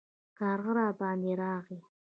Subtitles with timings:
[0.39, 1.79] کارغه راباندې راغی